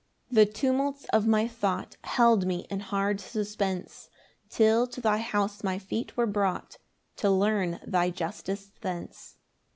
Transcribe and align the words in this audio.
"]7 0.29 0.35
The 0.47 0.51
tumults 0.51 1.05
of 1.13 1.27
my 1.27 1.47
thought 1.47 1.95
Held 2.05 2.47
me 2.47 2.65
in 2.71 2.79
hard 2.79 3.19
suspense, 3.21 4.09
Till 4.49 4.87
to 4.87 4.99
thy 4.99 5.19
house 5.19 5.63
my 5.63 5.77
feet 5.77 6.17
were 6.17 6.25
brought 6.25 6.79
To 7.17 7.29
learn 7.29 7.79
thy 7.85 8.09
justice 8.09 8.71
thence. 8.81 9.37